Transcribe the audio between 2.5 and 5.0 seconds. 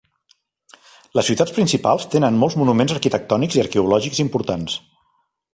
monuments arquitectònics i arqueològics importants.